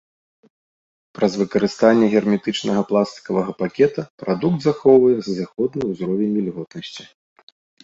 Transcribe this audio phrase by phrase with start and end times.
[1.19, 7.03] Праз выкарыстанне герметычнага пластыкавага пакета прадукт захоўвае зыходны ўзровень вільготнасці.